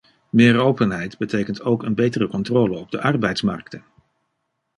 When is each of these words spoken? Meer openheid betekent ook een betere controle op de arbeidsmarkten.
Meer 0.29 0.59
openheid 0.59 1.17
betekent 1.17 1.61
ook 1.61 1.83
een 1.83 1.95
betere 1.95 2.27
controle 2.27 2.77
op 2.77 2.91
de 2.91 3.01
arbeidsmarkten. 3.01 3.83